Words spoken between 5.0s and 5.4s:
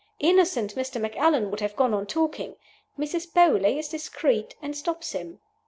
him.